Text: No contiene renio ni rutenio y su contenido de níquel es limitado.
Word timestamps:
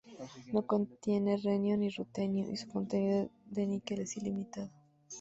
No 0.53 0.61
contiene 0.65 1.37
renio 1.37 1.75
ni 1.77 1.89
rutenio 1.91 2.49
y 2.49 2.57
su 2.57 2.67
contenido 2.67 3.29
de 3.45 3.67
níquel 3.67 3.99
es 3.99 4.17
limitado. 4.17 4.71